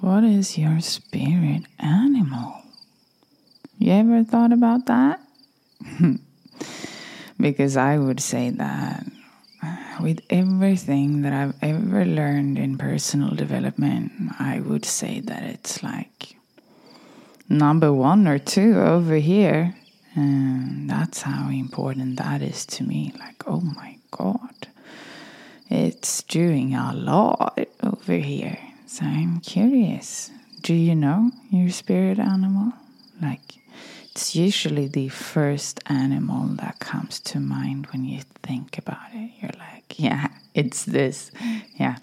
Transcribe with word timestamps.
What 0.00 0.24
is 0.24 0.56
your 0.56 0.80
spirit 0.80 1.64
animal? 1.78 2.62
You 3.78 3.92
ever 3.92 4.24
thought 4.24 4.50
about 4.50 4.86
that? 4.86 5.20
because 7.38 7.76
I 7.76 7.98
would 7.98 8.18
say 8.18 8.48
that 8.48 9.04
uh, 9.62 9.76
with 10.00 10.22
everything 10.30 11.20
that 11.20 11.34
I've 11.34 11.54
ever 11.60 12.06
learned 12.06 12.58
in 12.58 12.78
personal 12.78 13.34
development, 13.34 14.12
I 14.38 14.60
would 14.60 14.86
say 14.86 15.20
that 15.20 15.42
it's 15.42 15.82
like 15.82 16.34
number 17.50 17.92
one 17.92 18.26
or 18.26 18.38
two 18.38 18.80
over 18.80 19.16
here. 19.16 19.76
And 20.14 20.88
that's 20.88 21.20
how 21.20 21.50
important 21.50 22.16
that 22.16 22.40
is 22.40 22.64
to 22.66 22.84
me. 22.84 23.12
Like, 23.18 23.46
oh 23.46 23.60
my 23.60 23.98
God, 24.10 24.68
it's 25.68 26.22
doing 26.22 26.74
a 26.74 26.94
lot 26.94 27.58
over 27.82 28.14
here. 28.14 28.69
So 28.92 29.04
I'm 29.04 29.38
curious 29.38 30.32
do 30.62 30.74
you 30.74 30.96
know 30.96 31.30
your 31.48 31.70
spirit 31.70 32.18
animal? 32.18 32.72
Like, 33.22 33.60
it's 34.10 34.34
usually 34.34 34.88
the 34.88 35.08
first 35.08 35.78
animal 35.86 36.48
that 36.56 36.80
comes 36.80 37.20
to 37.20 37.38
mind 37.38 37.86
when 37.92 38.04
you 38.04 38.22
think 38.42 38.78
about 38.78 39.14
it. 39.14 39.30
You're 39.40 39.52
like, 39.60 39.94
yeah, 39.96 40.26
it's 40.56 40.84
this. 40.84 41.30
Yeah, 41.76 41.98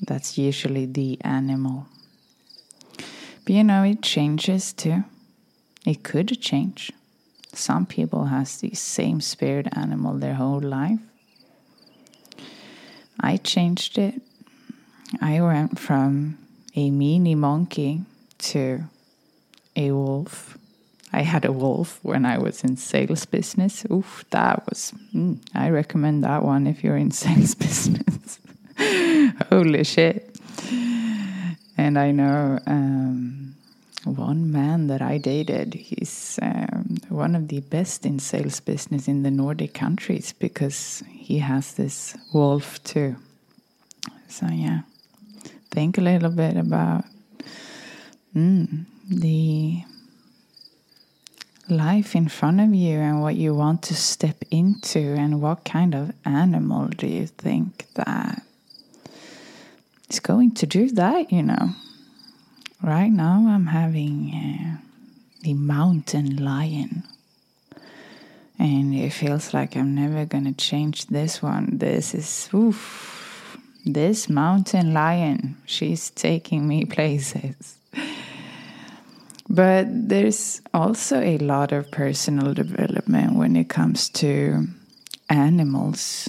that's 0.00 0.36
usually 0.36 0.84
the 0.84 1.16
animal. 1.20 1.86
But 3.44 3.54
you 3.54 3.62
know, 3.62 3.84
it 3.84 4.02
changes 4.02 4.72
too. 4.72 5.04
It 5.86 6.02
could 6.02 6.40
change. 6.40 6.90
Some 7.52 7.86
people 7.86 8.24
has 8.24 8.56
the 8.56 8.74
same 8.74 9.20
spirit 9.20 9.68
animal 9.76 10.18
their 10.18 10.34
whole 10.34 10.60
life. 10.60 10.98
I 13.20 13.36
changed 13.36 13.96
it. 13.96 14.20
I 15.20 15.40
went 15.40 15.78
from 15.78 16.38
a 16.76 16.90
mini 16.90 17.34
monkey 17.34 18.02
to 18.38 18.84
a 19.76 19.90
wolf. 19.90 20.56
I 21.12 21.22
had 21.22 21.44
a 21.44 21.52
wolf 21.52 21.98
when 22.02 22.24
I 22.24 22.38
was 22.38 22.62
in 22.62 22.76
sales 22.76 23.26
business. 23.26 23.84
Oof, 23.90 24.24
that 24.30 24.64
was. 24.68 24.92
Mm, 25.14 25.40
I 25.54 25.70
recommend 25.70 26.22
that 26.22 26.44
one 26.44 26.66
if 26.66 26.84
you're 26.84 26.96
in 26.96 27.10
sales 27.24 27.54
business. 27.54 28.38
Holy 29.50 29.84
shit! 29.84 30.36
And 31.76 31.98
I 31.98 32.12
know 32.12 32.60
um, 32.66 33.56
one 34.04 34.52
man 34.52 34.86
that 34.86 35.02
I 35.02 35.18
dated. 35.18 35.74
He's 35.74 36.38
um, 36.40 36.98
one 37.08 37.34
of 37.34 37.48
the 37.48 37.60
best 37.60 38.06
in 38.06 38.18
sales 38.18 38.60
business 38.60 39.08
in 39.08 39.22
the 39.22 39.30
Nordic 39.30 39.74
countries 39.74 40.32
because 40.32 41.02
he 41.08 41.38
has 41.38 41.74
this 41.74 42.16
wolf 42.32 42.82
too. 42.84 43.16
So 44.28 44.46
yeah, 44.46 44.82
think 45.70 45.98
a 45.98 46.00
little 46.00 46.30
bit 46.30 46.56
about 46.56 47.04
mm, 48.34 48.84
the 49.08 49.82
life 51.68 52.16
in 52.16 52.28
front 52.28 52.60
of 52.60 52.74
you 52.74 52.98
and 52.98 53.22
what 53.22 53.36
you 53.36 53.54
want 53.54 53.82
to 53.82 53.94
step 53.94 54.42
into 54.50 54.98
and 54.98 55.40
what 55.40 55.64
kind 55.64 55.94
of 55.94 56.12
animal 56.24 56.88
do 56.88 57.06
you 57.06 57.26
think 57.26 57.86
that 57.94 58.42
is 60.08 60.18
going 60.18 60.50
to 60.52 60.66
do 60.66 60.90
that 60.90 61.30
you 61.30 61.42
know? 61.42 61.70
Right 62.82 63.12
now 63.12 63.46
i'm 63.48 63.66
having 63.66 64.32
uh, 64.34 64.76
the 65.42 65.54
mountain 65.54 66.42
lion. 66.42 67.04
And 68.58 68.94
it 68.94 69.10
feels 69.10 69.54
like 69.54 69.76
i'm 69.76 69.94
never 69.94 70.24
going 70.26 70.44
to 70.44 70.52
change 70.52 71.06
this 71.06 71.40
one. 71.40 71.78
This 71.78 72.14
is 72.14 72.50
oof 72.52 73.19
this 73.84 74.28
mountain 74.28 74.92
lion 74.92 75.56
she's 75.66 76.10
taking 76.10 76.66
me 76.68 76.84
places 76.84 77.76
but 79.48 79.86
there's 79.90 80.62
also 80.72 81.20
a 81.20 81.38
lot 81.38 81.72
of 81.72 81.90
personal 81.90 82.54
development 82.54 83.34
when 83.34 83.56
it 83.56 83.68
comes 83.68 84.08
to 84.10 84.64
animals 85.28 86.28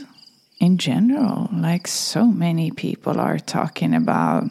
in 0.60 0.78
general. 0.78 1.48
Like 1.52 1.88
so 1.88 2.26
many 2.26 2.72
people 2.72 3.20
are 3.20 3.38
talking 3.38 3.94
about 3.94 4.46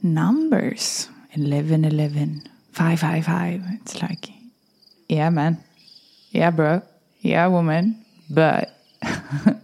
numbers 0.00 1.08
11, 1.32 1.84
11, 1.86 2.42
5, 2.72 3.00
5, 3.00 3.24
5. 3.24 3.62
It's 3.80 4.02
like, 4.02 4.28
yeah, 5.08 5.30
man. 5.30 5.58
Yeah, 6.30 6.50
bro. 6.50 6.82
Yeah, 7.20 7.46
woman. 7.46 8.04
But 8.28 8.76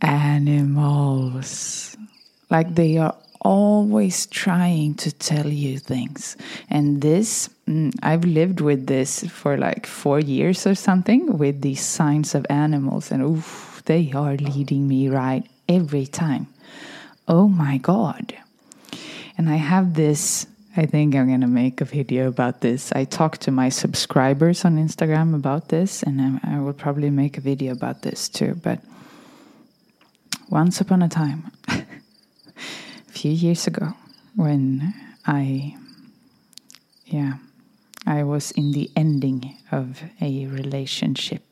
animals, 0.00 1.96
like 2.50 2.74
they 2.74 2.98
are 2.98 3.14
always 3.40 4.26
trying 4.26 4.94
to 4.94 5.12
tell 5.12 5.46
you 5.46 5.78
things. 5.78 6.36
And 6.68 7.00
this, 7.00 7.48
mm, 7.66 7.94
I've 8.02 8.24
lived 8.24 8.60
with 8.60 8.86
this 8.86 9.24
for 9.26 9.56
like 9.56 9.86
four 9.86 10.20
years 10.20 10.66
or 10.66 10.74
something 10.74 11.38
with 11.38 11.60
these 11.62 11.84
signs 11.84 12.34
of 12.34 12.46
animals, 12.50 13.10
and 13.10 13.22
oof, 13.22 13.82
they 13.84 14.12
are 14.12 14.36
leading 14.36 14.88
me 14.88 15.08
right 15.08 15.44
every 15.68 16.06
time. 16.06 16.46
Oh 17.26 17.48
my 17.48 17.78
God. 17.78 18.34
And 19.36 19.48
I 19.48 19.56
have 19.56 19.94
this. 19.94 20.46
I 20.76 20.86
think 20.86 21.14
I'm 21.14 21.28
going 21.28 21.40
to 21.40 21.46
make 21.46 21.80
a 21.80 21.84
video 21.84 22.28
about 22.28 22.60
this. 22.60 22.92
I 22.92 23.04
talked 23.04 23.40
to 23.42 23.50
my 23.50 23.68
subscribers 23.68 24.64
on 24.64 24.76
Instagram 24.76 25.34
about 25.34 25.68
this, 25.68 26.02
and 26.02 26.40
I 26.42 26.60
will 26.60 26.72
probably 26.72 27.10
make 27.10 27.36
a 27.36 27.40
video 27.40 27.72
about 27.72 28.02
this 28.02 28.28
too. 28.28 28.54
But 28.62 28.80
once 30.48 30.80
upon 30.80 31.02
a 31.02 31.08
time, 31.08 31.50
few 33.18 33.32
years 33.32 33.66
ago 33.66 33.94
when 34.36 34.94
I, 35.26 35.74
yeah, 37.06 37.38
I 38.06 38.22
was 38.22 38.52
in 38.52 38.70
the 38.70 38.88
ending 38.94 39.56
of 39.72 40.00
a 40.20 40.46
relationship. 40.46 41.42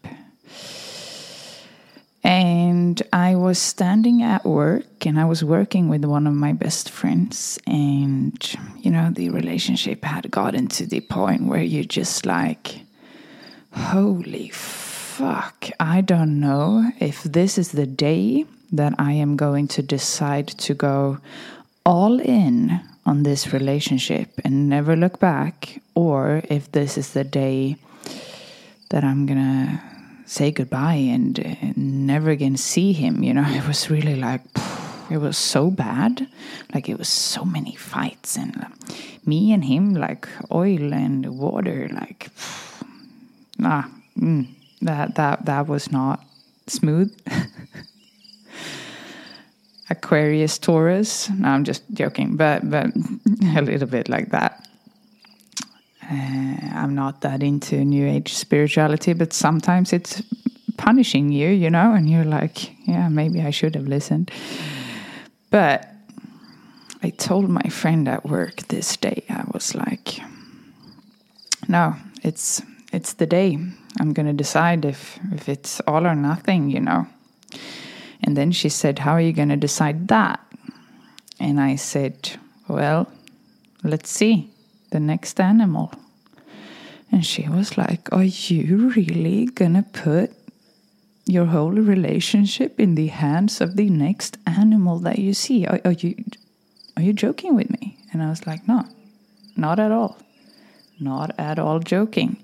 And 2.23 3.03
I 3.13 3.35
was 3.35 3.59
standing 3.59 4.23
at 4.23 4.45
work 4.45 5.07
and 5.07 5.19
I 5.19 5.25
was 5.25 5.43
working 5.43 5.89
with 5.89 6.05
one 6.05 6.29
of 6.29 6.35
my 6.35 6.53
best 6.53 6.89
friends. 6.89 7.59
And, 7.67 8.39
you 8.79 8.93
know, 8.93 9.11
the 9.11 9.31
relationship 9.31 10.05
had 10.05 10.31
gotten 10.31 10.69
to 10.69 10.87
the 10.87 11.01
point 11.01 11.47
where 11.47 11.63
you're 11.63 11.83
just 11.83 12.27
like, 12.27 12.83
holy 13.73 14.51
fuck, 14.51 15.69
I 15.81 16.01
don't 16.01 16.39
know 16.39 16.93
if 17.01 17.25
this 17.25 17.59
is 17.59 17.73
the 17.73 17.87
day 17.87 18.45
that 18.73 18.95
I 18.99 19.13
am 19.13 19.37
going 19.37 19.69
to 19.69 19.83
decide 19.83 20.49
to 20.49 20.75
go 20.75 21.19
all 21.87 22.21
in 22.21 22.81
on 23.07 23.23
this 23.23 23.53
relationship 23.53 24.29
and 24.45 24.69
never 24.69 24.97
look 24.97 25.21
back, 25.21 25.81
or 25.95 26.43
if 26.51 26.73
this 26.73 26.99
is 26.99 27.13
the 27.13 27.23
day 27.23 27.77
that 28.91 29.05
I'm 29.05 29.25
gonna 29.25 29.81
say 30.27 30.51
goodbye 30.51 30.95
and, 31.15 31.77
never 31.77 32.31
again 32.31 32.57
see 32.57 32.93
him. 32.93 33.23
You 33.23 33.35
know, 33.35 33.45
it 33.47 33.67
was 33.67 33.89
really 33.89 34.17
like, 34.17 34.43
it 35.09 35.19
was 35.19 35.39
so 35.39 35.71
bad. 35.71 36.27
Like, 36.75 36.89
it 36.89 36.99
was 36.99 37.09
so 37.09 37.45
many 37.45 37.77
fights, 37.77 38.37
and 38.37 38.57
uh, 38.61 38.69
me 39.25 39.53
and 39.53 39.65
him, 39.65 39.95
like 39.95 40.29
oil 40.51 40.93
and 40.93 41.39
water, 41.39 41.89
like, 41.93 42.31
nah, 43.59 43.85
mm, 44.19 44.49
that, 44.83 45.15
that, 45.15 45.45
that 45.47 45.69
was 45.69 45.93
not 45.93 46.25
smooth. 46.67 47.17
Aquarius, 49.91 50.59
Taurus. 50.59 51.31
No, 51.31 51.49
I'm 51.49 51.65
just 51.65 51.83
joking, 51.93 52.37
but 52.37 52.69
but 52.69 52.87
a 53.57 53.63
little 53.63 53.89
bit 53.89 54.09
like 54.09 54.31
that. 54.31 54.67
Uh, 56.03 56.57
I'm 56.75 56.95
not 56.95 57.21
that 57.23 57.43
into 57.43 57.85
New 57.85 58.07
Age 58.07 58.35
spirituality, 58.35 59.13
but 59.13 59.33
sometimes 59.33 59.93
it's 59.93 60.23
punishing 60.77 61.33
you, 61.33 61.49
you 61.49 61.71
know, 61.71 61.95
and 61.95 62.09
you're 62.09 62.25
like, 62.25 62.71
yeah, 62.87 63.09
maybe 63.09 63.41
I 63.41 63.51
should 63.51 63.75
have 63.75 63.89
listened. 63.89 64.31
But 65.51 65.89
I 67.03 67.11
told 67.11 67.49
my 67.49 67.69
friend 67.71 68.09
at 68.09 68.25
work 68.25 68.69
this 68.69 68.97
day, 68.97 69.25
I 69.29 69.45
was 69.53 69.75
like, 69.75 70.21
no, 71.69 71.97
it's 72.23 72.63
it's 72.93 73.15
the 73.15 73.27
day. 73.27 73.59
I'm 74.01 74.13
gonna 74.13 74.33
decide 74.33 74.85
if 74.85 75.19
if 75.33 75.49
it's 75.49 75.81
all 75.87 76.07
or 76.07 76.15
nothing, 76.15 76.71
you 76.71 76.81
know. 76.81 77.07
And 78.27 78.37
then 78.37 78.51
she 78.51 78.69
said, 78.69 78.99
How 78.99 79.13
are 79.13 79.21
you 79.21 79.33
going 79.33 79.49
to 79.49 79.57
decide 79.57 80.09
that? 80.09 80.41
And 81.39 81.61
I 81.61 81.77
said, 81.77 82.33
Well, 82.69 83.11
let's 83.85 84.11
see, 84.11 84.51
the 84.91 85.01
next 85.01 85.41
animal. 85.41 85.93
And 87.13 87.25
she 87.25 87.49
was 87.49 87.79
like, 87.79 88.13
Are 88.13 88.25
you 88.25 88.89
really 88.91 89.47
going 89.47 89.75
to 89.75 89.83
put 89.83 90.33
your 91.25 91.47
whole 91.47 91.71
relationship 91.71 92.81
in 92.81 92.97
the 92.97 93.07
hands 93.07 93.61
of 93.61 93.77
the 93.77 93.89
next 93.89 94.39
animal 94.45 94.99
that 94.99 95.21
you 95.21 95.33
see? 95.33 95.65
Are, 95.65 95.81
are, 95.85 95.93
you, 95.93 96.17
are 96.97 97.03
you 97.03 97.13
joking 97.13 97.55
with 97.55 97.71
me? 97.71 97.97
And 98.13 98.23
I 98.23 98.29
was 98.29 98.45
like, 98.45 98.67
No, 98.67 98.85
not 99.57 99.79
at 99.79 99.93
all. 99.93 100.19
Not 100.99 101.31
at 101.39 101.61
all 101.61 101.79
joking. 101.79 102.43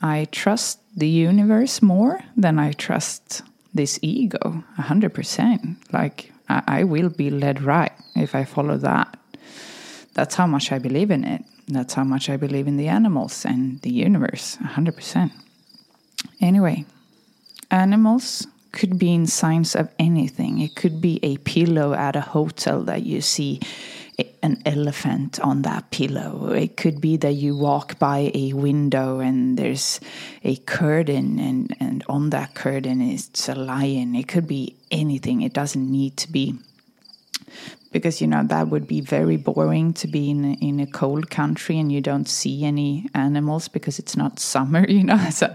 I 0.00 0.28
trust 0.30 0.78
the 0.96 1.08
universe 1.08 1.82
more 1.82 2.20
than 2.36 2.60
I 2.60 2.70
trust 2.70 3.42
this 3.74 3.98
ego 4.02 4.64
100% 4.78 5.76
like 5.92 6.32
I, 6.48 6.62
I 6.66 6.84
will 6.84 7.10
be 7.10 7.30
led 7.30 7.62
right 7.62 7.92
if 8.14 8.34
I 8.34 8.44
follow 8.44 8.76
that. 8.78 9.16
That's 10.14 10.34
how 10.34 10.46
much 10.46 10.72
I 10.72 10.78
believe 10.78 11.10
in 11.10 11.24
it. 11.24 11.44
That's 11.68 11.94
how 11.94 12.04
much 12.04 12.30
I 12.30 12.36
believe 12.36 12.66
in 12.66 12.76
the 12.76 12.88
animals 12.88 13.44
and 13.44 13.80
the 13.82 13.90
universe, 13.90 14.56
100%. 14.56 15.30
Anyway, 16.40 16.86
animals 17.70 18.46
could 18.72 18.98
be 18.98 19.14
in 19.14 19.26
signs 19.26 19.76
of 19.76 19.90
anything. 19.98 20.60
It 20.60 20.74
could 20.74 21.00
be 21.00 21.20
a 21.22 21.36
pillow 21.38 21.92
at 21.92 22.16
a 22.16 22.20
hotel 22.20 22.82
that 22.84 23.02
you 23.02 23.20
see 23.20 23.60
an 24.42 24.62
elephant 24.66 25.38
on 25.40 25.62
that 25.62 25.90
pillow. 25.90 26.52
It 26.52 26.76
could 26.76 27.00
be 27.00 27.16
that 27.18 27.32
you 27.32 27.56
walk 27.56 27.98
by 27.98 28.30
a 28.34 28.52
window 28.52 29.20
and 29.20 29.58
there's 29.58 30.00
a 30.44 30.56
curtain, 30.56 31.38
and, 31.38 31.76
and 31.80 32.04
on 32.08 32.30
that 32.30 32.54
curtain 32.54 33.00
is 33.00 33.30
a 33.48 33.54
lion. 33.54 34.14
It 34.14 34.28
could 34.28 34.46
be 34.46 34.76
anything. 34.90 35.42
It 35.42 35.52
doesn't 35.52 35.90
need 35.90 36.16
to 36.18 36.32
be 36.32 36.58
because 37.92 38.20
you 38.20 38.26
know 38.26 38.42
that 38.44 38.68
would 38.68 38.86
be 38.86 39.00
very 39.00 39.36
boring 39.36 39.92
to 39.94 40.06
be 40.06 40.30
in 40.30 40.54
in 40.56 40.80
a 40.80 40.86
cold 40.86 41.30
country 41.30 41.78
and 41.78 41.90
you 41.90 42.00
don't 42.00 42.28
see 42.28 42.64
any 42.64 43.08
animals 43.14 43.68
because 43.68 43.98
it's 43.98 44.16
not 44.16 44.38
summer 44.54 44.84
you 44.86 45.02
know 45.02 45.30
so 45.30 45.54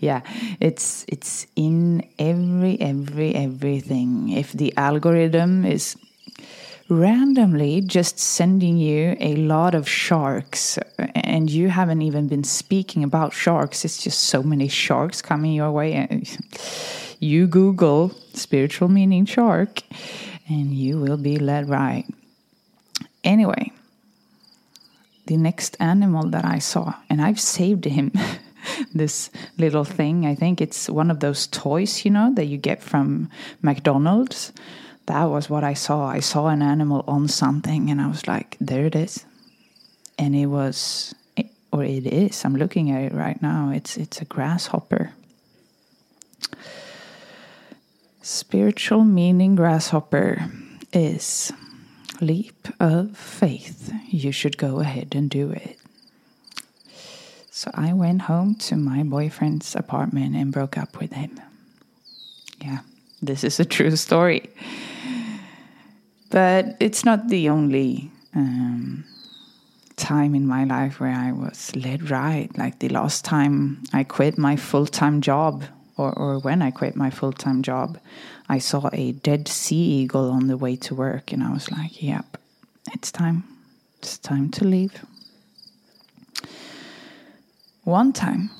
yeah 0.00 0.22
it's 0.60 1.04
it's 1.08 1.46
in 1.56 2.02
every 2.18 2.80
every 2.80 3.34
everything 3.34 4.30
if 4.30 4.52
the 4.52 4.74
algorithm 4.76 5.64
is 5.64 5.96
randomly 6.88 7.80
just 7.80 8.18
sending 8.18 8.76
you 8.76 9.16
a 9.18 9.36
lot 9.36 9.74
of 9.74 9.88
sharks 9.88 10.78
and 11.14 11.50
you 11.50 11.68
haven't 11.68 12.02
even 12.02 12.28
been 12.28 12.44
speaking 12.44 13.02
about 13.02 13.32
sharks 13.32 13.84
it's 13.86 14.02
just 14.02 14.20
so 14.20 14.42
many 14.42 14.68
sharks 14.68 15.22
coming 15.22 15.52
your 15.52 15.72
way 15.72 16.22
you 17.20 17.46
google 17.46 18.10
spiritual 18.34 18.88
meaning 18.88 19.24
shark 19.24 19.82
and 20.48 20.72
you 20.74 20.98
will 20.98 21.16
be 21.16 21.38
led 21.38 21.68
right. 21.68 22.04
Anyway, 23.22 23.72
the 25.26 25.36
next 25.36 25.76
animal 25.80 26.28
that 26.30 26.44
I 26.44 26.58
saw, 26.58 26.94
and 27.08 27.22
I've 27.22 27.40
saved 27.40 27.86
him 27.86 28.12
this 28.94 29.30
little 29.56 29.84
thing. 29.84 30.26
I 30.26 30.34
think 30.34 30.60
it's 30.60 30.90
one 30.90 31.10
of 31.10 31.20
those 31.20 31.46
toys, 31.46 32.04
you 32.04 32.10
know, 32.10 32.32
that 32.34 32.46
you 32.46 32.58
get 32.58 32.82
from 32.82 33.30
McDonald's. 33.62 34.52
That 35.06 35.24
was 35.24 35.50
what 35.50 35.64
I 35.64 35.74
saw. 35.74 36.06
I 36.06 36.20
saw 36.20 36.46
an 36.48 36.62
animal 36.62 37.04
on 37.06 37.28
something, 37.28 37.90
and 37.90 38.00
I 38.00 38.08
was 38.08 38.26
like, 38.26 38.56
there 38.60 38.86
it 38.86 38.96
is. 38.96 39.24
And 40.18 40.34
it 40.34 40.46
was, 40.46 41.14
or 41.72 41.84
it 41.84 42.06
is, 42.06 42.44
I'm 42.44 42.56
looking 42.56 42.90
at 42.90 43.02
it 43.02 43.12
right 43.12 43.40
now. 43.42 43.70
It's, 43.70 43.96
it's 43.96 44.20
a 44.20 44.24
grasshopper. 44.24 45.12
Spiritual 48.22 49.04
meaning 49.04 49.54
grasshopper 49.56 50.50
is 50.92 51.52
leap 52.20 52.68
of 52.80 53.16
faith. 53.16 53.92
You 54.08 54.32
should 54.32 54.56
go 54.56 54.80
ahead 54.80 55.14
and 55.14 55.28
do 55.28 55.50
it. 55.50 55.78
So 57.50 57.70
I 57.74 57.92
went 57.92 58.22
home 58.22 58.54
to 58.56 58.76
my 58.76 59.02
boyfriend's 59.02 59.76
apartment 59.76 60.34
and 60.34 60.52
broke 60.52 60.78
up 60.78 60.98
with 60.98 61.12
him. 61.12 61.40
Yeah, 62.60 62.80
this 63.26 63.44
is 63.44 63.60
a 63.60 63.64
true 63.64 63.96
story. 63.96 64.50
But 66.30 66.76
it's 66.80 67.04
not 67.04 67.28
the 67.28 67.48
only 67.48 68.10
um, 68.34 69.04
time 69.96 70.34
in 70.34 70.46
my 70.46 70.64
life 70.64 71.00
where 71.00 71.14
I 71.14 71.32
was 71.32 71.74
led 71.76 72.10
right. 72.10 72.48
Like 72.58 72.80
the 72.80 72.88
last 72.88 73.24
time 73.24 73.84
I 73.92 74.04
quit 74.04 74.36
my 74.38 74.56
full 74.56 74.86
time 74.86 75.20
job 75.20 75.64
or, 75.96 76.12
or 76.18 76.38
when 76.40 76.62
I 76.62 76.70
quit 76.70 76.96
my 76.96 77.10
full 77.10 77.32
time 77.32 77.62
job, 77.62 77.98
I 78.48 78.58
saw 78.58 78.90
a 78.92 79.12
dead 79.12 79.48
sea 79.48 80.02
eagle 80.02 80.30
on 80.30 80.48
the 80.48 80.56
way 80.56 80.76
to 80.76 80.94
work, 80.94 81.32
and 81.32 81.42
I 81.42 81.52
was 81.52 81.70
like, 81.70 82.02
yep, 82.02 82.36
it's 82.92 83.12
time. 83.12 83.44
It's 83.98 84.18
time 84.18 84.50
to 84.52 84.64
leave. 84.64 85.04
One 87.84 88.12
time, 88.12 88.50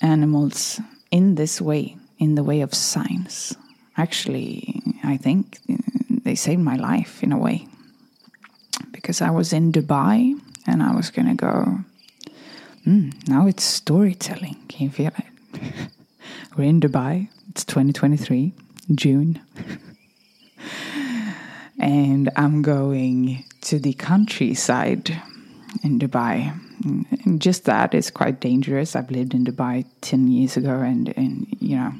animals 0.00 0.80
in 1.10 1.36
this 1.36 1.60
way, 1.60 1.96
in 2.18 2.34
the 2.34 2.42
way 2.42 2.60
of 2.60 2.74
signs, 2.74 3.54
actually, 3.96 4.82
I 5.04 5.16
think 5.16 5.58
they 6.24 6.34
saved 6.34 6.62
my 6.62 6.76
life 6.76 7.22
in 7.22 7.32
a 7.32 7.38
way. 7.38 7.66
Because 8.90 9.20
I 9.20 9.30
was 9.30 9.52
in 9.52 9.72
Dubai 9.72 10.34
and 10.66 10.82
I 10.82 10.94
was 10.94 11.10
going 11.10 11.28
to 11.28 11.34
go, 11.34 11.80
mm, 12.86 13.28
now 13.28 13.46
it's 13.46 13.64
storytelling. 13.64 14.56
Can 14.68 14.84
you 14.84 14.90
feel 14.90 15.12
it? 15.18 15.60
We're 16.56 16.64
in 16.64 16.80
Dubai. 16.80 17.28
It's 17.50 17.64
2023, 17.64 18.52
June. 18.94 19.40
and 21.78 22.30
I'm 22.36 22.62
going 22.62 23.44
to 23.62 23.78
the 23.78 23.92
countryside 23.94 25.10
in 25.82 25.98
Dubai. 25.98 26.58
And 26.84 27.40
just 27.40 27.64
that 27.64 27.94
is 27.94 28.10
quite 28.10 28.40
dangerous. 28.40 28.96
I've 28.96 29.10
lived 29.10 29.34
in 29.34 29.44
Dubai 29.44 29.84
10 30.00 30.28
years 30.28 30.56
ago, 30.56 30.80
and, 30.80 31.12
and 31.16 31.46
you 31.60 31.76
know, 31.76 31.92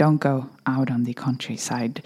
don't 0.00 0.16
go 0.16 0.48
out 0.66 0.90
on 0.90 1.04
the 1.04 1.12
countryside 1.12 2.02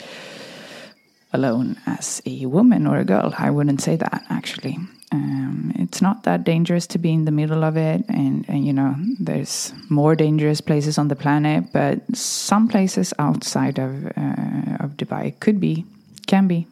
alone 1.32 1.76
as 1.86 2.20
a 2.26 2.46
woman 2.46 2.88
or 2.88 2.96
a 2.98 3.04
girl. 3.04 3.32
I 3.38 3.50
wouldn't 3.50 3.80
say 3.80 3.94
that 3.94 4.24
actually. 4.28 4.76
Um, 5.12 5.72
it's 5.76 6.02
not 6.02 6.24
that 6.24 6.42
dangerous 6.42 6.88
to 6.88 6.98
be 6.98 7.12
in 7.12 7.24
the 7.24 7.30
middle 7.30 7.62
of 7.62 7.76
it, 7.76 8.04
and, 8.08 8.44
and 8.48 8.66
you 8.66 8.72
know, 8.72 8.96
there's 9.20 9.72
more 9.88 10.16
dangerous 10.16 10.60
places 10.60 10.98
on 10.98 11.06
the 11.06 11.14
planet, 11.14 11.72
but 11.72 12.00
some 12.16 12.66
places 12.66 13.14
outside 13.20 13.78
of 13.78 14.06
uh, 14.06 14.84
of 14.84 14.96
Dubai 14.96 15.38
could 15.38 15.60
be, 15.60 15.84
can 16.26 16.48
be, 16.48 16.66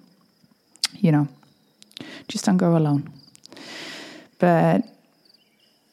you 0.97 1.13
know, 1.13 1.29
just 2.27 2.45
don't 2.47 2.57
go 2.57 2.77
alone. 2.77 3.09
But 4.41 4.83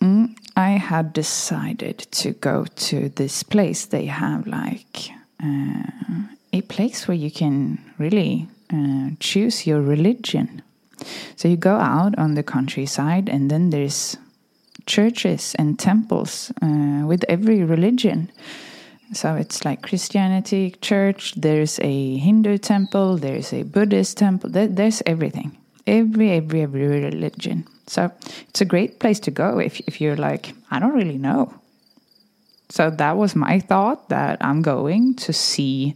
mm, 0.02 0.36
I 0.56 0.72
had 0.72 1.14
decided 1.14 2.00
to 2.22 2.32
go 2.32 2.66
to 2.88 3.10
this 3.10 3.44
place. 3.44 3.86
They 3.86 4.08
have 4.08 4.48
like 4.48 5.19
uh, 5.44 6.28
a 6.54 6.62
place 6.62 7.08
where 7.08 7.18
you 7.18 7.32
can 7.32 7.78
really 7.98 8.48
uh, 8.74 9.10
choose 9.20 9.68
your 9.68 9.82
religion 9.82 10.62
so 11.36 11.48
you 11.48 11.58
go 11.58 11.76
out 11.76 12.18
on 12.18 12.36
the 12.36 12.44
countryside, 12.44 13.30
and 13.30 13.50
then 13.50 13.70
there's 13.70 14.18
churches 14.86 15.56
and 15.58 15.78
temples 15.78 16.52
uh, 16.62 17.04
with 17.06 17.24
every 17.30 17.64
religion. 17.64 18.32
So 19.14 19.36
it's 19.36 19.66
like 19.66 19.82
Christianity 19.82 20.76
church, 20.82 21.34
there's 21.36 21.80
a 21.80 22.18
Hindu 22.18 22.58
temple, 22.60 23.18
there's 23.18 23.54
a 23.54 23.64
Buddhist 23.64 24.18
temple, 24.18 24.50
there's 24.52 25.02
everything. 25.06 25.58
Every, 25.88 26.32
every, 26.32 26.62
every 26.62 26.88
religion. 26.88 27.66
So 27.88 28.12
it's 28.50 28.62
a 28.62 28.66
great 28.66 29.00
place 29.00 29.20
to 29.22 29.32
go 29.32 29.58
if, 29.58 29.80
if 29.88 30.00
you're 30.00 30.16
like, 30.16 30.54
I 30.70 30.80
don't 30.80 30.94
really 30.94 31.18
know. 31.18 31.52
So 32.70 32.90
that 32.92 33.18
was 33.18 33.36
my 33.36 33.60
thought 33.60 34.10
that 34.10 34.38
I'm 34.42 34.62
going 34.62 35.16
to 35.16 35.34
see 35.34 35.96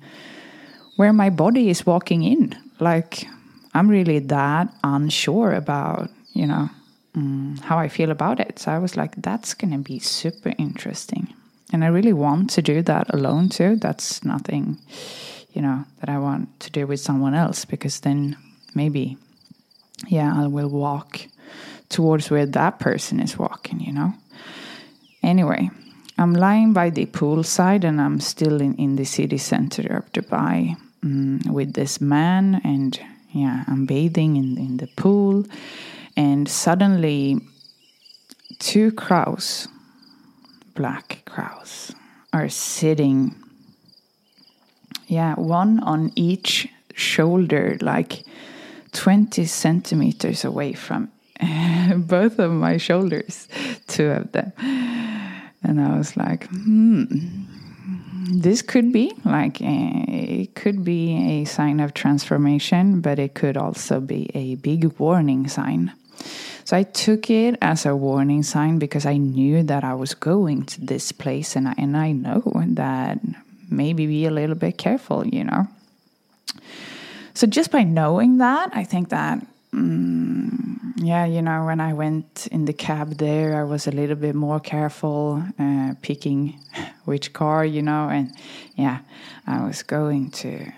where 0.95 1.13
my 1.13 1.29
body 1.29 1.69
is 1.69 1.85
walking 1.85 2.23
in. 2.23 2.55
Like, 2.79 3.27
I'm 3.73 3.87
really 3.87 4.19
that 4.19 4.73
unsure 4.83 5.53
about, 5.53 6.09
you 6.33 6.47
know, 6.47 6.69
um, 7.15 7.59
how 7.63 7.77
I 7.77 7.89
feel 7.89 8.11
about 8.11 8.39
it. 8.39 8.59
So 8.59 8.71
I 8.71 8.79
was 8.79 8.97
like, 8.97 9.15
that's 9.21 9.53
going 9.53 9.71
to 9.71 9.79
be 9.79 9.99
super 9.99 10.53
interesting. 10.57 11.33
And 11.71 11.83
I 11.83 11.87
really 11.87 12.13
want 12.13 12.49
to 12.51 12.61
do 12.61 12.81
that 12.83 13.13
alone 13.13 13.49
too. 13.49 13.75
That's 13.75 14.23
nothing, 14.23 14.79
you 15.53 15.61
know, 15.61 15.85
that 15.99 16.09
I 16.09 16.19
want 16.19 16.59
to 16.61 16.71
do 16.71 16.87
with 16.87 16.99
someone 16.99 17.33
else 17.33 17.65
because 17.65 17.99
then 17.99 18.37
maybe, 18.75 19.17
yeah, 20.07 20.33
I 20.35 20.47
will 20.47 20.69
walk 20.69 21.21
towards 21.89 22.29
where 22.29 22.45
that 22.45 22.79
person 22.79 23.19
is 23.19 23.37
walking, 23.37 23.79
you 23.79 23.93
know. 23.93 24.13
Anyway, 25.21 25.69
I'm 26.17 26.33
lying 26.33 26.73
by 26.73 26.89
the 26.89 27.05
poolside 27.05 27.83
and 27.83 27.99
I'm 27.99 28.19
still 28.19 28.61
in, 28.61 28.75
in 28.75 28.95
the 28.95 29.05
city 29.05 29.37
center 29.37 29.97
of 29.97 30.11
Dubai 30.13 30.77
um, 31.03 31.39
with 31.49 31.73
this 31.73 31.99
man 31.99 32.61
and 32.63 32.99
yeah, 33.33 33.63
I'm 33.67 33.85
bathing 33.85 34.35
in, 34.37 34.57
in 34.57 34.77
the 34.77 34.87
pool, 34.95 35.45
and 36.15 36.47
suddenly 36.47 37.39
two 38.59 38.91
crows, 38.91 39.67
black 40.75 41.23
crows, 41.25 41.91
are 42.31 42.47
sitting, 42.47 43.35
yeah, 45.07 45.33
one 45.33 45.79
on 45.79 46.11
each 46.15 46.67
shoulder, 46.93 47.77
like 47.81 48.23
20 48.91 49.45
centimeters 49.45 50.45
away 50.45 50.73
from 50.73 51.11
both 51.97 52.37
of 52.37 52.51
my 52.51 52.77
shoulders, 52.77 53.47
two 53.87 54.11
of 54.11 54.31
them. 54.31 54.53
And 55.63 55.81
I 55.81 55.97
was 55.97 56.15
like, 56.17 56.47
hmm 56.47 57.03
this 58.25 58.61
could 58.61 58.91
be 58.91 59.13
like 59.25 59.61
a, 59.61 60.05
it 60.07 60.55
could 60.55 60.83
be 60.83 61.41
a 61.41 61.45
sign 61.45 61.79
of 61.79 61.93
transformation, 61.93 63.01
but 63.01 63.19
it 63.19 63.33
could 63.33 63.57
also 63.57 63.99
be 63.99 64.29
a 64.33 64.55
big 64.55 64.85
warning 64.99 65.47
sign. 65.47 65.91
So 66.65 66.77
I 66.77 66.83
took 66.83 67.29
it 67.29 67.57
as 67.61 67.85
a 67.85 67.95
warning 67.95 68.43
sign 68.43 68.79
because 68.79 69.05
I 69.05 69.17
knew 69.17 69.63
that 69.63 69.83
I 69.83 69.93
was 69.93 70.13
going 70.13 70.65
to 70.67 70.81
this 70.81 71.11
place, 71.11 71.55
and 71.55 71.67
I, 71.67 71.75
and 71.77 71.97
I 71.97 72.13
know 72.13 72.41
that 72.67 73.19
maybe 73.69 74.07
be 74.07 74.25
a 74.25 74.31
little 74.31 74.55
bit 74.55 74.77
careful, 74.77 75.27
you 75.27 75.43
know. 75.43 75.67
So 77.33 77.47
just 77.47 77.71
by 77.71 77.83
knowing 77.83 78.37
that, 78.37 78.69
I 78.73 78.83
think 78.85 79.09
that 79.09 79.45
mm, 79.73 80.73
yeah, 80.97 81.25
you 81.25 81.41
know, 81.41 81.65
when 81.65 81.79
I 81.81 81.93
went 81.93 82.47
in 82.51 82.65
the 82.65 82.73
cab 82.73 83.17
there, 83.17 83.59
I 83.59 83.63
was 83.63 83.87
a 83.87 83.91
little 83.91 84.15
bit 84.15 84.35
more 84.35 84.59
careful 84.59 85.43
uh, 85.59 85.93
picking 86.01 86.59
which 87.05 87.33
car, 87.33 87.65
you 87.65 87.81
know, 87.81 88.09
and 88.09 88.31
yeah, 88.75 88.99
I 89.45 89.65
was 89.65 89.83
going 89.83 90.31
to 90.31 90.71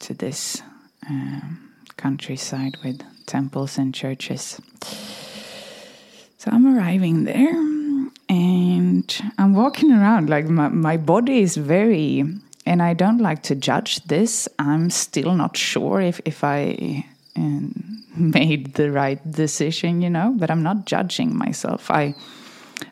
to 0.00 0.14
this 0.14 0.62
um, 1.08 1.70
countryside 1.96 2.76
with 2.82 3.02
temples 3.26 3.78
and 3.78 3.94
churches. 3.94 4.60
So 6.38 6.50
I'm 6.50 6.66
arriving 6.66 7.24
there, 7.24 7.54
and 8.28 9.32
I'm 9.38 9.54
walking 9.54 9.92
around 9.92 10.30
like 10.30 10.48
my 10.48 10.68
my 10.68 10.96
body 10.96 11.40
is 11.40 11.56
very, 11.56 12.24
and 12.66 12.82
I 12.82 12.94
don't 12.94 13.18
like 13.18 13.42
to 13.44 13.54
judge 13.54 14.02
this. 14.04 14.48
I'm 14.58 14.90
still 14.90 15.34
not 15.34 15.56
sure 15.56 16.00
if 16.00 16.20
if 16.24 16.42
I. 16.42 17.04
Um, 17.36 18.04
made 18.16 18.74
the 18.74 18.90
right 18.90 19.20
decision, 19.30 20.02
you 20.02 20.10
know, 20.10 20.34
but 20.36 20.50
I'm 20.50 20.62
not 20.62 20.84
judging 20.84 21.36
myself. 21.36 21.90
I 21.90 22.14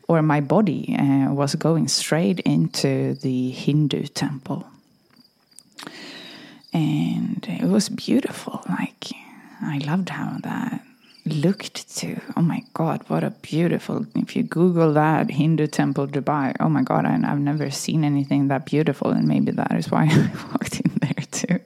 or 0.06 0.22
my 0.22 0.40
body 0.40 0.96
uh, 0.98 1.32
was 1.32 1.54
going 1.54 1.88
straight 1.88 2.40
into 2.40 3.14
the 3.14 3.50
Hindu 3.50 4.04
temple. 4.06 4.66
And 6.72 7.44
it 7.48 7.66
was 7.66 7.88
beautiful. 7.88 8.62
Like, 8.68 9.12
I 9.62 9.78
loved 9.78 10.10
how 10.10 10.36
that 10.42 10.84
looked 11.24 11.96
to. 11.98 12.20
Oh 12.36 12.42
my 12.42 12.62
God, 12.74 13.02
what 13.08 13.24
a 13.24 13.30
beautiful. 13.30 14.06
If 14.14 14.36
you 14.36 14.42
Google 14.42 14.92
that 14.94 15.30
Hindu 15.30 15.66
temple 15.66 16.06
Dubai, 16.06 16.54
oh 16.60 16.68
my 16.68 16.82
God, 16.82 17.04
I, 17.04 17.18
I've 17.24 17.40
never 17.40 17.70
seen 17.70 18.04
anything 18.04 18.48
that 18.48 18.66
beautiful. 18.66 19.10
And 19.10 19.26
maybe 19.26 19.52
that 19.52 19.72
is 19.74 19.90
why 19.90 20.04
I 20.10 20.30
walked 20.52 20.80
in 20.80 20.92
there 21.00 21.17
too 21.32 21.58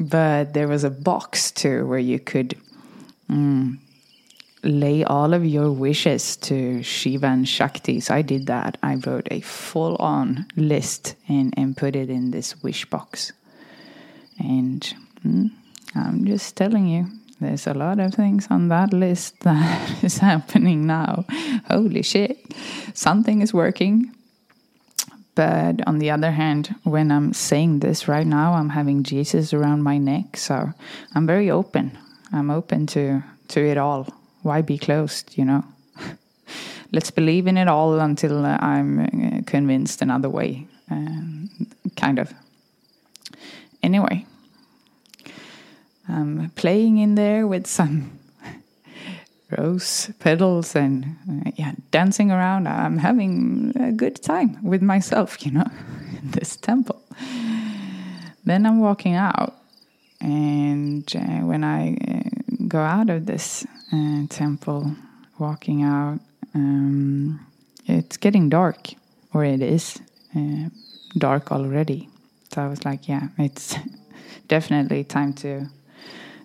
but 0.00 0.54
there 0.54 0.66
was 0.66 0.82
a 0.82 0.90
box 0.90 1.50
too 1.50 1.86
where 1.86 1.98
you 1.98 2.18
could 2.18 2.56
mm, 3.30 3.78
lay 4.62 5.04
all 5.04 5.34
of 5.34 5.44
your 5.44 5.70
wishes 5.70 6.36
to 6.36 6.82
Shiva 6.82 7.26
and 7.26 7.46
Shakti. 7.46 8.00
So 8.00 8.14
I 8.14 8.22
did 8.22 8.46
that. 8.46 8.78
I 8.82 8.94
wrote 8.94 9.28
a 9.30 9.40
full 9.40 9.96
on 9.96 10.46
list 10.56 11.16
and, 11.28 11.52
and 11.56 11.76
put 11.76 11.96
it 11.96 12.08
in 12.08 12.30
this 12.30 12.62
wish 12.62 12.88
box. 12.88 13.32
And 14.38 14.94
mm, 15.22 15.50
I'm 15.94 16.24
just 16.24 16.56
telling 16.56 16.88
you, 16.88 17.06
there's 17.38 17.66
a 17.66 17.74
lot 17.74 18.00
of 18.00 18.14
things 18.14 18.46
on 18.50 18.68
that 18.68 18.94
list 18.94 19.40
that 19.40 20.02
is 20.02 20.18
happening 20.18 20.86
now. 20.86 21.26
Holy 21.68 22.02
shit. 22.02 22.38
Something 22.94 23.42
is 23.42 23.52
working. 23.52 24.14
But 25.34 25.86
on 25.86 25.98
the 25.98 26.10
other 26.10 26.32
hand, 26.32 26.74
when 26.82 27.10
I'm 27.10 27.32
saying 27.32 27.80
this 27.80 28.08
right 28.08 28.26
now, 28.26 28.54
I'm 28.54 28.70
having 28.70 29.02
Jesus 29.02 29.52
around 29.52 29.82
my 29.82 29.98
neck. 29.98 30.36
So 30.36 30.72
I'm 31.14 31.26
very 31.26 31.50
open. 31.50 31.96
I'm 32.32 32.50
open 32.50 32.86
to, 32.88 33.22
to 33.48 33.60
it 33.60 33.78
all. 33.78 34.06
Why 34.42 34.62
be 34.62 34.78
closed, 34.78 35.36
you 35.36 35.44
know? 35.44 35.64
Let's 36.92 37.10
believe 37.10 37.46
in 37.46 37.56
it 37.56 37.68
all 37.68 38.00
until 38.00 38.44
uh, 38.44 38.58
I'm 38.60 39.00
uh, 39.00 39.40
convinced 39.46 40.02
another 40.02 40.28
way. 40.28 40.66
Um, 40.90 41.48
kind 41.96 42.18
of. 42.18 42.32
Anyway, 43.82 44.26
I'm 46.08 46.50
playing 46.56 46.98
in 46.98 47.14
there 47.14 47.46
with 47.46 47.66
some 47.66 48.19
rose 49.56 50.10
petals 50.18 50.76
and 50.76 51.16
uh, 51.28 51.50
yeah, 51.56 51.72
dancing 51.90 52.30
around. 52.30 52.68
I'm 52.68 52.98
having 52.98 53.72
a 53.76 53.92
good 53.92 54.22
time 54.22 54.58
with 54.62 54.82
myself, 54.82 55.44
you 55.44 55.52
know, 55.52 55.66
in 56.22 56.30
this 56.30 56.56
temple. 56.56 57.02
Then 58.44 58.66
I'm 58.66 58.80
walking 58.80 59.14
out, 59.14 59.54
and 60.20 61.04
uh, 61.14 61.44
when 61.46 61.62
I 61.62 61.94
uh, 61.94 62.66
go 62.66 62.80
out 62.80 63.10
of 63.10 63.26
this 63.26 63.66
uh, 63.92 64.26
temple, 64.28 64.96
walking 65.38 65.82
out, 65.82 66.20
um, 66.54 67.46
it's 67.86 68.16
getting 68.16 68.48
dark, 68.48 68.88
or 69.34 69.44
it 69.44 69.62
is 69.62 69.98
uh, 70.34 70.68
dark 71.18 71.52
already. 71.52 72.08
So 72.52 72.62
I 72.62 72.68
was 72.68 72.84
like, 72.84 73.08
yeah, 73.08 73.28
it's 73.38 73.76
definitely 74.48 75.04
time 75.04 75.34
to 75.34 75.66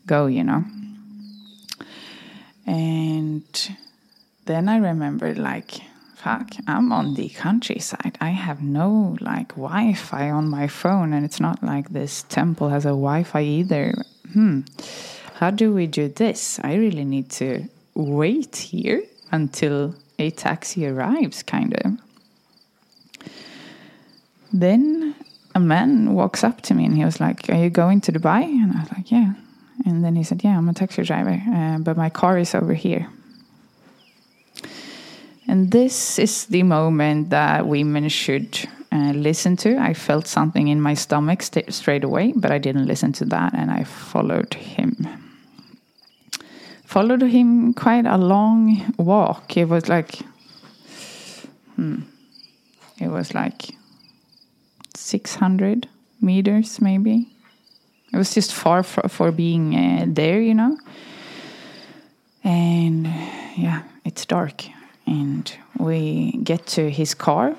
go, 0.05 0.27
you 0.27 0.43
know. 0.43 0.63
And 2.65 3.43
then 4.45 4.67
I 4.69 4.77
remembered, 4.77 5.37
like, 5.37 5.81
fuck, 6.15 6.49
I'm 6.67 6.91
on 6.91 7.13
the 7.13 7.29
countryside. 7.29 8.17
I 8.19 8.29
have 8.29 8.63
no 8.63 9.15
like 9.21 9.49
Wi 9.49 9.93
Fi 9.93 10.31
on 10.31 10.49
my 10.49 10.67
phone, 10.67 11.13
and 11.13 11.23
it's 11.23 11.39
not 11.39 11.63
like 11.63 11.89
this 11.89 12.23
temple 12.23 12.69
has 12.69 12.85
a 12.85 12.89
Wi 12.89 13.23
Fi 13.23 13.41
either. 13.41 13.93
Hmm, 14.33 14.61
how 15.35 15.51
do 15.51 15.73
we 15.73 15.85
do 15.85 16.07
this? 16.07 16.59
I 16.63 16.75
really 16.75 17.05
need 17.05 17.29
to 17.41 17.67
wait 17.93 18.55
here 18.55 19.03
until 19.31 19.95
a 20.17 20.31
taxi 20.31 20.87
arrives, 20.87 21.43
kind 21.43 21.73
of. 21.81 21.91
Then 24.51 25.15
a 25.53 25.59
man 25.59 26.13
walks 26.13 26.43
up 26.43 26.61
to 26.61 26.73
me 26.73 26.85
and 26.85 26.95
he 26.95 27.05
was 27.05 27.19
like, 27.19 27.49
Are 27.49 27.55
you 27.55 27.69
going 27.69 28.01
to 28.01 28.11
Dubai? 28.11 28.43
And 28.43 28.73
I 28.73 28.79
was 28.81 28.91
like, 28.91 29.11
Yeah. 29.11 29.33
And 29.85 30.03
then 30.03 30.15
he 30.15 30.23
said, 30.23 30.43
Yeah, 30.43 30.57
I'm 30.57 30.67
a 30.67 30.73
taxi 30.73 31.03
driver, 31.03 31.41
uh, 31.53 31.77
but 31.79 31.95
my 31.95 32.09
car 32.09 32.37
is 32.37 32.55
over 32.55 32.73
here. 32.73 33.07
And 35.47 35.71
this 35.71 36.17
is 36.17 36.45
the 36.45 36.63
moment 36.63 37.29
that 37.29 37.67
women 37.67 38.09
should 38.09 38.67
uh, 38.91 39.11
listen 39.13 39.55
to. 39.57 39.77
I 39.77 39.93
felt 39.93 40.25
something 40.27 40.67
in 40.67 40.81
my 40.81 40.95
stomach 40.95 41.43
st 41.43 41.71
straight 41.73 42.03
away, 42.03 42.33
but 42.35 42.51
I 42.51 42.57
didn't 42.57 42.87
listen 42.87 43.13
to 43.13 43.25
that 43.25 43.53
and 43.53 43.69
I 43.69 43.83
followed 43.83 44.53
him. 44.55 45.07
Followed 46.83 47.21
him 47.21 47.73
quite 47.73 48.05
a 48.05 48.17
long 48.17 48.93
walk. 48.97 49.57
It 49.57 49.65
was 49.65 49.87
like, 49.87 50.19
hmm, 51.75 52.01
it 52.99 53.09
was 53.09 53.33
like 53.35 53.75
600 54.95 55.87
meters 56.21 56.81
maybe. 56.81 57.34
It 58.15 58.17
was 58.17 58.33
just 58.33 58.53
far 58.53 58.81
for, 58.81 59.09
for 59.09 59.29
being 59.33 59.75
uh, 59.75 60.05
there, 60.07 60.39
you 60.39 60.53
know. 60.53 60.77
And 62.45 63.07
yeah, 63.57 63.83
it's 64.05 64.25
dark. 64.25 64.63
And 65.05 65.53
we 65.77 66.31
get 66.41 66.65
to 66.67 66.89
his 66.89 67.13
car 67.13 67.49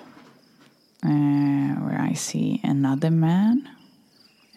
uh, 1.04 1.74
where 1.84 2.00
I 2.00 2.14
see 2.14 2.62
another 2.64 3.10
man. 3.10 3.68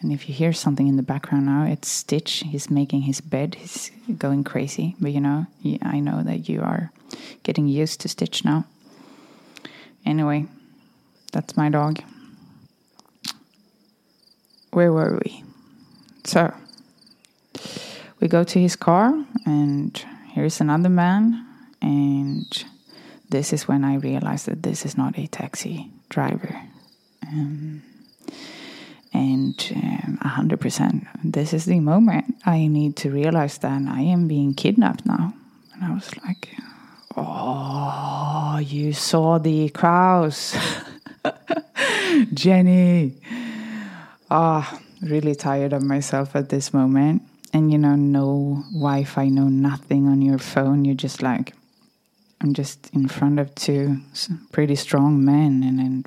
And 0.00 0.10
if 0.10 0.26
you 0.26 0.34
hear 0.34 0.54
something 0.54 0.88
in 0.88 0.96
the 0.96 1.02
background 1.02 1.44
now, 1.44 1.66
it's 1.66 1.90
Stitch. 1.90 2.44
He's 2.46 2.70
making 2.70 3.02
his 3.02 3.20
bed. 3.20 3.56
He's 3.56 3.90
going 4.16 4.42
crazy. 4.42 4.96
But 4.98 5.12
you 5.12 5.20
know, 5.20 5.48
I 5.82 6.00
know 6.00 6.22
that 6.22 6.48
you 6.48 6.62
are 6.62 6.92
getting 7.42 7.68
used 7.68 8.00
to 8.00 8.08
Stitch 8.08 8.42
now. 8.42 8.64
Anyway, 10.06 10.46
that's 11.30 11.58
my 11.58 11.68
dog. 11.68 12.02
Where 14.70 14.94
were 14.94 15.20
we? 15.22 15.44
So 16.24 16.52
we 18.20 18.28
go 18.28 18.44
to 18.44 18.60
his 18.60 18.76
car, 18.76 19.14
and 19.46 20.04
here's 20.28 20.60
another 20.60 20.88
man. 20.88 21.46
And 21.80 22.64
this 23.30 23.52
is 23.52 23.66
when 23.66 23.84
I 23.84 23.94
realized 23.96 24.46
that 24.46 24.62
this 24.62 24.84
is 24.84 24.96
not 24.96 25.18
a 25.18 25.26
taxi 25.26 25.90
driver. 26.08 26.60
Um, 27.26 27.82
and 29.12 29.72
um, 29.74 30.18
100%, 30.22 31.06
this 31.24 31.52
is 31.52 31.64
the 31.64 31.80
moment 31.80 32.36
I 32.44 32.66
need 32.66 32.96
to 32.96 33.10
realize 33.10 33.58
that 33.58 33.82
I 33.88 34.02
am 34.02 34.28
being 34.28 34.54
kidnapped 34.54 35.06
now. 35.06 35.34
And 35.74 35.84
I 35.84 35.94
was 35.94 36.14
like, 36.18 36.50
oh, 37.16 38.60
you 38.62 38.92
saw 38.92 39.38
the 39.38 39.70
crows. 39.70 40.56
Jenny. 42.34 43.16
Ah. 44.30 44.80
Really 45.02 45.34
tired 45.34 45.72
of 45.72 45.82
myself 45.82 46.36
at 46.36 46.48
this 46.48 46.72
moment. 46.72 47.22
And 47.52 47.72
you 47.72 47.78
know, 47.78 47.96
no 47.96 48.64
Wi 48.72 49.04
Fi, 49.04 49.28
no 49.28 49.44
nothing 49.44 50.06
on 50.06 50.22
your 50.22 50.38
phone. 50.38 50.84
You're 50.84 50.94
just 50.94 51.22
like, 51.22 51.54
I'm 52.40 52.54
just 52.54 52.90
in 52.94 53.08
front 53.08 53.38
of 53.38 53.54
two 53.54 53.98
pretty 54.52 54.76
strong 54.76 55.24
men, 55.24 55.62
and 55.62 55.78
then 55.78 56.04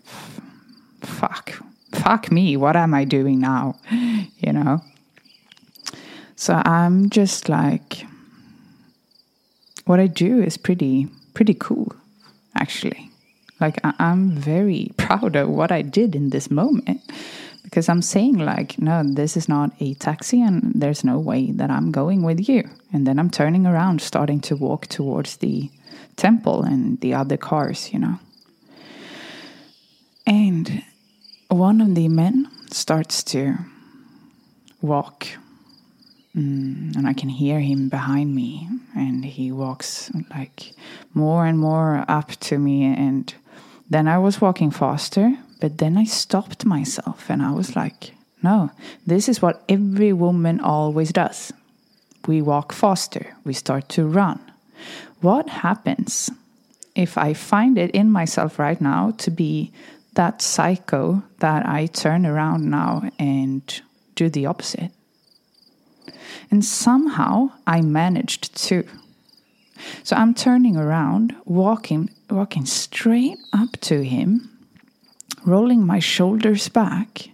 fuck, 1.02 1.54
fuck 1.92 2.32
me, 2.32 2.58
what 2.58 2.76
am 2.76 2.94
I 2.94 3.04
doing 3.06 3.40
now? 3.40 3.80
You 4.38 4.52
know? 4.52 4.82
So 6.36 6.62
I'm 6.66 7.10
just 7.10 7.48
like, 7.48 8.06
what 9.86 10.02
I 10.02 10.08
do 10.08 10.42
is 10.42 10.58
pretty, 10.58 11.08
pretty 11.34 11.54
cool, 11.54 11.96
actually. 12.58 13.10
Like, 13.62 13.80
I'm 13.84 14.32
very 14.32 14.92
proud 14.98 15.38
of 15.38 15.48
what 15.48 15.72
I 15.72 15.82
did 15.82 16.14
in 16.14 16.32
this 16.32 16.52
moment 16.52 17.00
because 17.64 17.90
I'm 17.90 18.02
saying 18.02 18.38
like, 18.38 18.80
no, 18.80 19.04
this 19.04 19.36
is 19.36 19.50
not 19.50 19.72
a 19.80 19.94
taxi, 19.96 20.42
and 20.42 20.72
there's 20.76 21.04
no 21.04 21.20
way 21.20 21.52
that 21.52 21.70
I'm 21.70 21.92
going 21.92 22.24
with 22.24 22.48
you. 22.48 22.70
And 22.92 23.08
then 23.08 23.20
I'm 23.20 23.30
turning 23.30 23.66
around, 23.66 24.02
starting 24.02 24.40
to 24.42 24.56
walk 24.56 24.88
towards 24.88 25.38
the 25.38 25.70
temple 26.16 26.64
and 26.64 27.00
the 27.02 27.14
other 27.14 27.38
cars, 27.38 27.92
you 27.94 28.00
know. 28.00 28.20
And 30.26 30.84
one 31.50 31.82
of 31.82 31.96
the 31.96 32.08
men 32.08 32.50
starts 32.72 33.24
to 33.24 33.56
walk 34.82 35.28
Mm, 36.36 36.96
and 36.96 37.08
I 37.08 37.14
can 37.14 37.30
hear 37.30 37.60
him 37.60 37.90
behind 37.90 38.34
me, 38.34 38.68
and 38.96 39.24
he 39.24 39.52
walks 39.52 40.12
like 40.32 40.74
more 41.14 41.46
and 41.46 41.60
more 41.60 42.04
up 42.08 42.32
to 42.32 42.58
me. 42.58 42.86
And 42.86 43.34
then 43.90 44.08
I 44.08 44.18
was 44.18 44.42
walking 44.42 44.72
faster, 44.72 45.38
but 45.64 45.78
then 45.78 45.98
I 45.98 46.04
stopped 46.04 46.66
myself 46.66 47.30
and 47.30 47.42
I 47.42 47.52
was 47.52 47.74
like, 47.74 48.12
no, 48.44 48.70
this 49.08 49.30
is 49.30 49.42
what 49.42 49.64
every 49.70 50.12
woman 50.12 50.60
always 50.60 51.14
does. 51.14 51.54
We 52.28 52.42
walk 52.42 52.74
faster, 52.74 53.38
we 53.46 53.54
start 53.54 53.88
to 53.96 54.06
run. 54.06 54.42
What 55.22 55.48
happens 55.48 56.30
if 56.96 57.18
I 57.18 57.34
find 57.34 57.78
it 57.78 57.92
in 57.92 58.12
myself 58.12 58.60
right 58.60 58.82
now 58.82 59.12
to 59.20 59.32
be 59.32 59.72
that 60.16 60.42
psycho 60.42 61.24
that 61.40 61.66
I 61.66 61.86
turn 61.86 62.26
around 62.26 62.70
now 62.70 63.10
and 63.18 63.64
do 64.16 64.28
the 64.28 64.48
opposite? 64.48 64.92
And 66.52 66.66
somehow 66.66 67.52
I 67.66 67.80
managed 67.80 68.54
to. 68.68 68.84
So 70.04 70.18
I'm 70.18 70.34
turning 70.34 70.76
around, 70.76 71.34
walking 71.46 72.10
walking 72.30 72.66
straight 72.66 73.38
up 73.54 73.80
to 73.84 74.04
him, 74.04 74.53
rolling 75.46 75.86
my 75.86 76.00
shoulders 76.00 76.70
back, 76.70 77.30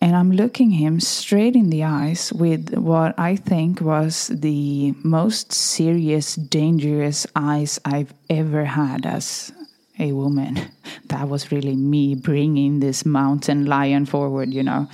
and 0.00 0.16
I'm 0.16 0.32
looking 0.32 0.70
him 0.70 0.98
straight 0.98 1.54
in 1.54 1.68
the 1.70 1.84
eyes 1.84 2.32
with 2.32 2.74
what 2.74 3.18
I 3.18 3.36
think 3.36 3.80
was 3.80 4.28
the 4.28 4.94
most 5.02 5.52
serious, 5.52 6.36
dangerous 6.36 7.26
eyes 7.36 7.78
I've 7.84 8.14
ever 8.30 8.64
had 8.64 9.04
as 9.04 9.52
a 9.98 10.12
woman. 10.12 10.58
That 11.06 11.28
was 11.28 11.50
really 11.50 11.74
me 11.74 12.14
bringing 12.14 12.78
this 12.78 13.04
mountain 13.04 13.66
lion 13.66 14.06
forward, 14.06 14.54
you 14.54 14.62
know. 14.62 14.88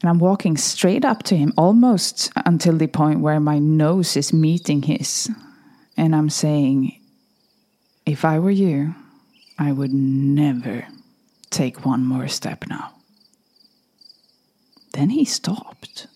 And 0.00 0.10
I'm 0.10 0.18
walking 0.18 0.56
straight 0.56 1.04
up 1.04 1.22
to 1.24 1.36
him, 1.36 1.52
almost 1.58 2.32
until 2.46 2.78
the 2.78 2.86
point 2.86 3.20
where 3.20 3.40
my 3.40 3.58
nose 3.58 4.16
is 4.16 4.32
meeting 4.32 4.82
his. 4.82 5.30
And 5.98 6.16
I'm 6.16 6.30
saying, 6.30 6.98
if 8.06 8.24
I 8.24 8.38
were 8.38 8.50
you, 8.50 8.94
I 9.58 9.72
would 9.72 9.92
never 9.92 10.86
take 11.50 11.86
one 11.86 12.04
more 12.04 12.28
step 12.28 12.64
now. 12.68 12.92
Then 14.92 15.10
he 15.10 15.24
stopped. 15.24 16.06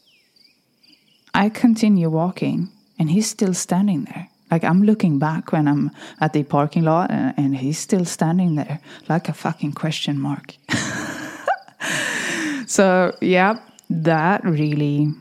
I 1.35 1.49
continue 1.49 2.11
walking, 2.11 2.71
and 2.99 3.11
he's 3.11 3.29
still 3.29 3.55
standing 3.55 4.05
there. 4.05 4.29
Like 4.51 4.65
I'm 4.65 4.83
looking 4.83 5.19
back 5.19 5.53
when 5.53 5.69
I'm 5.69 5.91
at 6.21 6.33
the 6.33 6.43
parking 6.43 6.83
lot, 6.85 7.11
and, 7.11 7.35
and 7.37 7.57
he's 7.57 7.79
still 7.79 8.05
standing 8.05 8.57
there 8.57 8.81
like 9.09 9.29
a 9.29 9.33
fucking 9.33 9.73
question 9.73 10.19
mark. 10.19 10.55
so, 12.67 13.17
yeah, 13.21 13.61
that 13.89 14.45
really 14.45 15.13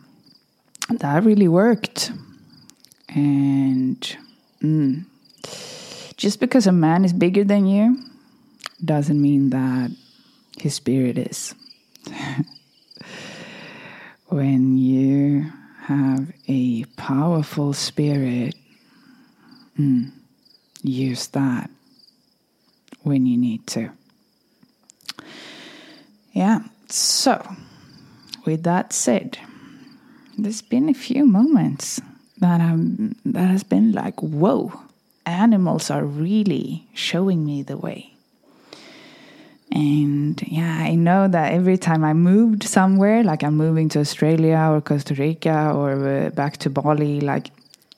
that 0.89 1.23
really 1.23 1.47
worked 1.47 2.11
and 3.09 4.17
mm, 4.61 5.05
just 6.17 6.39
because 6.39 6.67
a 6.67 6.71
man 6.71 7.05
is 7.05 7.13
bigger 7.13 7.43
than 7.43 7.65
you 7.65 7.97
doesn't 8.83 9.21
mean 9.21 9.49
that 9.49 9.91
his 10.59 10.75
spirit 10.75 11.17
is 11.17 11.55
when 14.27 14.77
you 14.77 15.45
have 15.81 16.31
a 16.47 16.83
powerful 16.97 17.73
spirit 17.73 18.55
mm, 19.77 20.11
use 20.83 21.27
that 21.27 21.69
when 23.03 23.25
you 23.25 23.37
need 23.37 23.65
to 23.67 23.89
yeah 26.33 26.59
so 26.89 27.41
with 28.45 28.63
that 28.63 28.93
said, 28.93 29.37
there's 30.37 30.61
been 30.61 30.89
a 30.89 30.93
few 30.93 31.25
moments 31.25 32.01
that 32.37 32.61
I'm 32.61 33.15
that 33.25 33.47
has 33.47 33.63
been 33.63 33.91
like, 33.91 34.19
whoa, 34.21 34.71
animals 35.25 35.91
are 35.91 36.05
really 36.05 36.87
showing 36.93 37.45
me 37.45 37.61
the 37.61 37.77
way. 37.77 38.13
And 39.71 40.41
yeah, 40.47 40.79
I 40.81 40.95
know 40.95 41.27
that 41.27 41.53
every 41.53 41.77
time 41.77 42.03
I 42.03 42.13
moved 42.13 42.63
somewhere, 42.63 43.23
like 43.23 43.43
I'm 43.43 43.55
moving 43.55 43.87
to 43.89 43.99
Australia 43.99 44.57
or 44.71 44.81
Costa 44.81 45.13
Rica 45.13 45.71
or 45.73 45.91
uh, 46.07 46.29
back 46.31 46.57
to 46.57 46.69
Bali, 46.69 47.21
like 47.21 47.51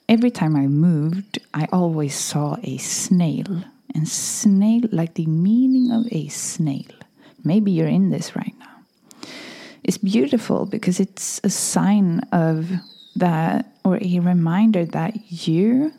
every 0.08 0.30
time 0.30 0.54
I 0.54 0.66
moved, 0.66 1.38
I 1.54 1.66
always 1.72 2.14
saw 2.14 2.56
a 2.62 2.76
snail. 2.78 3.64
And 3.94 4.08
snail, 4.08 4.82
like 4.90 5.14
the 5.14 5.26
meaning 5.26 5.90
of 5.92 6.06
a 6.12 6.28
snail. 6.28 6.92
Maybe 7.44 7.72
you're 7.72 7.88
in 7.88 8.10
this 8.10 8.36
right 8.36 8.54
now 8.58 8.84
It's 9.84 9.98
beautiful 9.98 10.66
because 10.66 11.00
it's 11.00 11.40
a 11.44 11.50
sign 11.50 12.20
of 12.32 12.70
that 13.16 13.66
or 13.84 13.98
a 14.00 14.18
reminder 14.20 14.84
that 14.86 15.14
you 15.46 15.92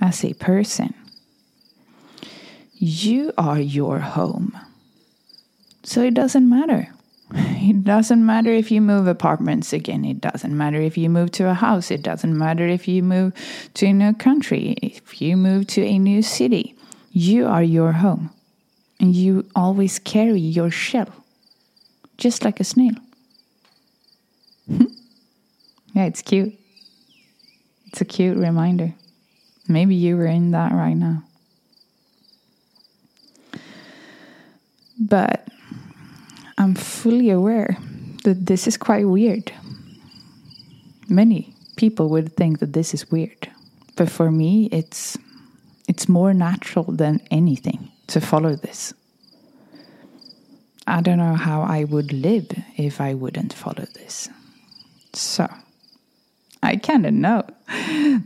as 0.00 0.24
a 0.24 0.34
person 0.34 0.94
you 2.74 3.32
are 3.38 3.60
your 3.60 3.98
home 4.00 4.56
so 5.82 6.02
it 6.02 6.14
doesn't 6.14 6.48
matter 6.48 6.88
it 7.34 7.84
doesn't 7.84 8.26
matter 8.26 8.50
if 8.50 8.70
you 8.70 8.80
move 8.80 9.06
apartments 9.06 9.72
again 9.72 10.04
it 10.04 10.20
doesn't 10.20 10.56
matter 10.56 10.80
if 10.80 10.98
you 10.98 11.08
move 11.08 11.30
to 11.30 11.48
a 11.48 11.54
house 11.54 11.90
it 11.90 12.02
doesn't 12.02 12.36
matter 12.36 12.66
if 12.66 12.86
you 12.86 13.02
move 13.02 13.32
to 13.74 13.86
a 13.86 13.92
new 13.92 14.12
country 14.14 14.76
if 14.82 15.20
you 15.20 15.36
move 15.36 15.66
to 15.66 15.82
a 15.82 15.98
new 15.98 16.20
city 16.22 16.74
you 17.10 17.46
are 17.46 17.62
your 17.62 17.92
home 17.92 18.30
and 19.00 19.14
you 19.16 19.44
always 19.54 19.98
carry 19.98 20.40
your 20.40 20.70
shell 20.70 21.22
just 22.22 22.44
like 22.44 22.60
a 22.60 22.64
snail. 22.64 22.94
yeah, 24.68 26.04
it's 26.04 26.22
cute. 26.22 26.54
It's 27.86 28.00
a 28.00 28.04
cute 28.04 28.38
reminder. 28.38 28.94
Maybe 29.68 29.96
you 29.96 30.16
were 30.16 30.26
in 30.26 30.52
that 30.52 30.70
right 30.72 30.96
now. 30.96 31.24
But 35.00 35.48
I'm 36.62 36.76
fully 36.76 37.30
aware 37.30 37.76
that 38.22 38.46
this 38.46 38.68
is 38.68 38.76
quite 38.76 39.04
weird. 39.08 39.52
Many 41.08 41.56
people 41.74 42.08
would 42.10 42.36
think 42.36 42.60
that 42.60 42.72
this 42.72 42.94
is 42.94 43.10
weird. 43.10 43.50
But 43.96 44.08
for 44.08 44.30
me, 44.30 44.68
it's 44.70 45.18
it's 45.88 46.08
more 46.08 46.32
natural 46.32 46.84
than 46.84 47.20
anything 47.32 47.90
to 48.06 48.20
follow 48.20 48.54
this. 48.54 48.94
I 50.86 51.00
don't 51.00 51.18
know 51.18 51.34
how 51.34 51.62
I 51.62 51.82
would 51.82 52.12
live 52.12 52.46
if 52.76 53.00
I 53.00 53.14
wouldn't 53.14 53.52
follow 53.52 53.86
this. 53.94 54.28
So, 55.14 55.48
I 56.62 56.76
kind 56.76 57.06
of 57.06 57.12
know 57.12 57.42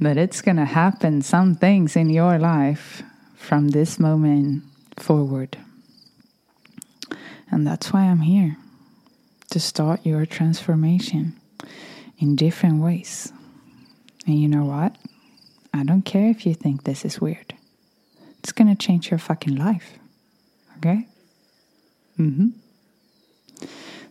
that 0.01 0.19
it's 0.19 0.43
going 0.43 0.59
to 0.59 0.67
happen 0.67 1.23
some 1.23 1.55
things 1.55 1.97
in 1.97 2.11
your 2.11 2.39
life 2.39 3.03
from 3.37 3.69
this 3.69 3.99
moment 3.99 4.63
forward. 4.99 5.57
And 7.51 7.67
that's 7.67 7.93
why 7.93 8.03
I'm 8.03 8.21
here 8.21 8.57
to 9.51 9.61
start 9.61 10.05
your 10.05 10.27
transformation 10.27 11.39
in 12.19 12.37
different 12.37 12.83
ways. 12.83 13.33
And 14.27 14.41
you 14.41 14.49
know 14.49 14.65
what? 14.65 14.97
I 15.73 15.85
don't 15.85 16.03
care 16.03 16.29
if 16.31 16.47
you 16.47 16.55
think 16.55 16.85
this 16.85 17.05
is 17.05 17.21
weird. 17.21 17.55
It's 18.41 18.53
to 18.53 18.75
change 18.75 19.11
your 19.11 19.19
fucking 19.19 19.57
life. 19.57 19.99
Okay? 20.79 21.07
Mm-hmm. 22.19 22.49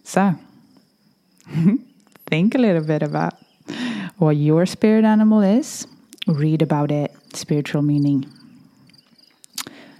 So, 0.03 0.35
think 2.27 2.55
a 2.55 2.57
little 2.57 2.83
bit 2.83 3.01
about 3.01 3.33
what 4.17 4.37
your 4.37 4.65
spirit 4.65 5.05
animal 5.05 5.41
is. 5.41 5.87
Read 6.27 6.61
about 6.61 6.91
it, 6.91 7.11
spiritual 7.33 7.81
meaning. 7.81 8.25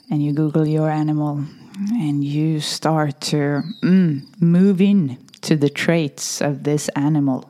And 0.10 0.24
you 0.24 0.34
Google 0.34 0.68
your 0.68 0.90
animal 0.90 1.46
and 1.76 2.24
you 2.24 2.60
start 2.60 3.22
to 3.22 3.62
mm, 3.82 4.42
move 4.42 4.82
in 4.82 5.18
to 5.42 5.56
the 5.56 5.70
traits 5.70 6.42
of 6.42 6.64
this 6.64 6.90
animal. 6.90 7.50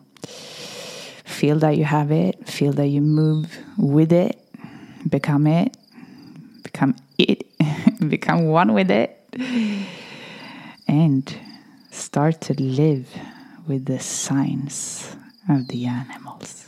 Feel 1.24 1.60
that 1.60 1.78
you 1.78 1.86
have 1.86 2.12
it, 2.12 2.48
feel 2.48 2.74
that 2.74 2.88
you 2.88 3.02
move 3.02 3.58
with 3.78 4.12
it, 4.12 4.40
become 5.08 5.48
it, 5.48 5.76
become 6.64 6.96
it, 7.18 7.46
become 8.10 8.48
one 8.48 8.74
with 8.74 8.90
it 8.90 9.20
and 10.88 11.38
start 11.92 12.42
to 12.42 12.62
live 12.62 13.10
with 13.68 13.86
the 13.86 14.00
signs 14.00 15.16
of 15.50 15.68
the 15.68 15.86
animals. 15.86 16.65